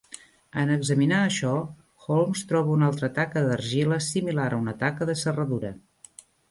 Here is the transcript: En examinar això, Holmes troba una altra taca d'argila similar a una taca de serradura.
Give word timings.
En 0.61 0.71
examinar 0.75 1.19
això, 1.25 1.51
Holmes 2.07 2.43
troba 2.53 2.75
una 2.79 2.89
altra 2.93 3.11
taca 3.21 3.47
d'argila 3.51 4.03
similar 4.09 4.51
a 4.57 4.61
una 4.67 4.79
taca 4.85 5.13
de 5.13 5.21
serradura. 5.27 5.77